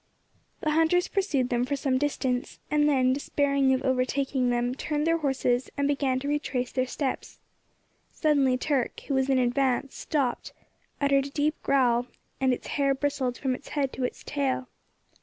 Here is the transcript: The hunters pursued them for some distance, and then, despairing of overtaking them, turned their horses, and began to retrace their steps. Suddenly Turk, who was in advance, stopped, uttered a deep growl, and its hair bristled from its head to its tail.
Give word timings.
The 0.61 0.71
hunters 0.71 1.07
pursued 1.07 1.49
them 1.49 1.63
for 1.63 1.75
some 1.75 1.99
distance, 1.99 2.59
and 2.71 2.89
then, 2.89 3.13
despairing 3.13 3.71
of 3.71 3.83
overtaking 3.83 4.49
them, 4.49 4.73
turned 4.73 5.05
their 5.05 5.19
horses, 5.19 5.69
and 5.77 5.87
began 5.87 6.17
to 6.21 6.27
retrace 6.27 6.71
their 6.71 6.87
steps. 6.87 7.39
Suddenly 8.09 8.57
Turk, 8.57 9.01
who 9.01 9.13
was 9.13 9.29
in 9.29 9.37
advance, 9.37 9.95
stopped, 9.95 10.53
uttered 10.99 11.27
a 11.27 11.29
deep 11.29 11.61
growl, 11.61 12.07
and 12.39 12.51
its 12.51 12.65
hair 12.65 12.95
bristled 12.95 13.37
from 13.37 13.53
its 13.53 13.67
head 13.67 13.93
to 13.93 14.03
its 14.03 14.23
tail. 14.23 14.69